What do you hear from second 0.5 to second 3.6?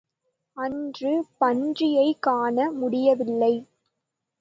அன்று பன்றியைக் காண முடியவில்லை.